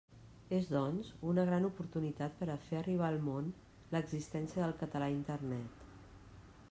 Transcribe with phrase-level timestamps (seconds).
[0.59, 3.53] És, doncs, una gran oportunitat per a fer arribar al món
[3.97, 5.87] l'existència del català a Internet.